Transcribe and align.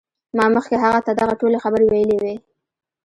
ما 0.37 0.45
مخکې 0.55 0.75
هغه 0.83 0.99
ته 1.05 1.11
دغه 1.19 1.33
ټولې 1.41 1.57
خبرې 1.63 1.85
ویلې 1.87 2.17
وې 2.21 2.35